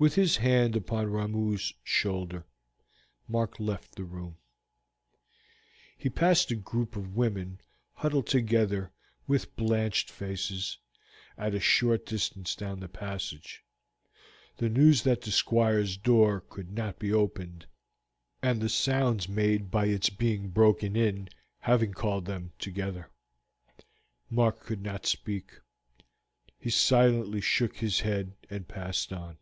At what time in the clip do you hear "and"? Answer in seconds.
18.40-18.60, 28.48-28.68